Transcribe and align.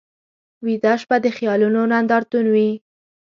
ویده 0.65 0.93
شپه 1.01 1.17
د 1.23 1.25
خیالونو 1.37 1.79
نندارتون 1.91 2.45
وي 2.53 2.69